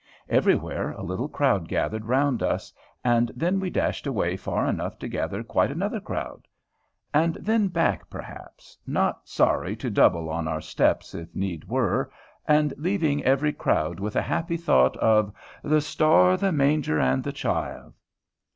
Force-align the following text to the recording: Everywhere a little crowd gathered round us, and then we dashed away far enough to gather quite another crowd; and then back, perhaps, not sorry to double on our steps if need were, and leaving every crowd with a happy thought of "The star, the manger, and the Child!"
Everywhere 0.29 0.93
a 0.93 1.03
little 1.03 1.29
crowd 1.29 1.67
gathered 1.67 2.05
round 2.07 2.41
us, 2.41 2.73
and 3.03 3.31
then 3.35 3.59
we 3.59 3.69
dashed 3.69 4.07
away 4.07 4.35
far 4.35 4.65
enough 4.65 4.97
to 4.97 5.07
gather 5.07 5.43
quite 5.43 5.69
another 5.69 5.99
crowd; 5.99 6.47
and 7.13 7.35
then 7.35 7.67
back, 7.67 8.09
perhaps, 8.09 8.79
not 8.87 9.29
sorry 9.29 9.75
to 9.75 9.91
double 9.91 10.27
on 10.27 10.47
our 10.47 10.59
steps 10.59 11.13
if 11.13 11.35
need 11.35 11.69
were, 11.69 12.11
and 12.47 12.73
leaving 12.77 13.23
every 13.23 13.53
crowd 13.53 13.99
with 13.99 14.15
a 14.15 14.23
happy 14.23 14.57
thought 14.57 14.97
of 14.97 15.31
"The 15.61 15.81
star, 15.81 16.35
the 16.35 16.51
manger, 16.51 16.99
and 16.99 17.23
the 17.23 17.31
Child!" 17.31 17.93